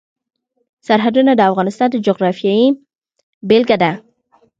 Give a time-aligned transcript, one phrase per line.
[0.87, 2.55] سرحدونه د افغانستان د جغرافیې
[3.47, 3.91] بېلګه ده.